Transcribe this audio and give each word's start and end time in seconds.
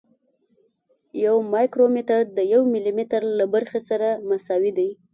یو 1.25 1.35
مایکرومتر 1.53 2.19
د 2.37 2.39
یو 2.53 2.61
ملي 2.73 2.93
متر 2.97 3.21
له 3.37 3.45
برخې 3.53 3.79
سره 3.89 4.07
مساوي 4.29 4.71
دی. 4.77 4.89